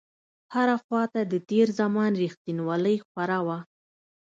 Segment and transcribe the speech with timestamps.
[0.53, 3.57] هره خواته د تېر زمان رښتينولۍ خوره وه.